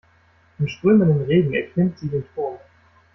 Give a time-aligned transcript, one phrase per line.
[0.57, 2.57] Im strömenden Regen erklimmt sie den Turm.